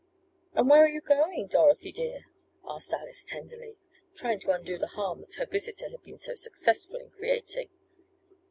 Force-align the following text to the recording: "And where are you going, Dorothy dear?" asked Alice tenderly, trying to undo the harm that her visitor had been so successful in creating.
"And 0.55 0.67
where 0.67 0.83
are 0.83 0.89
you 0.89 0.99
going, 0.99 1.45
Dorothy 1.45 1.91
dear?" 1.91 2.25
asked 2.67 2.91
Alice 2.91 3.23
tenderly, 3.23 3.77
trying 4.15 4.39
to 4.39 4.49
undo 4.49 4.79
the 4.79 4.87
harm 4.97 5.19
that 5.19 5.35
her 5.35 5.45
visitor 5.45 5.91
had 5.91 6.01
been 6.01 6.17
so 6.17 6.33
successful 6.33 6.99
in 6.99 7.11
creating. 7.11 7.69